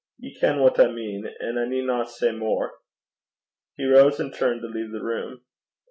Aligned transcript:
Ye 0.17 0.33
ken 0.33 0.59
what 0.59 0.79
I 0.79 0.91
mean, 0.91 1.27
an' 1.27 1.59
I 1.59 1.65
needna 1.67 2.07
say 2.07 2.31
mair.' 2.31 2.71
He 3.77 3.85
rose 3.85 4.19
and 4.19 4.33
turned 4.33 4.61
to 4.61 4.67
leave 4.67 4.89
the 4.89 5.03
room. 5.03 5.43